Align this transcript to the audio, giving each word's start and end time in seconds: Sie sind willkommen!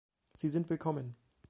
Sie 0.33 0.49
sind 0.49 0.71
willkommen! 0.71 1.15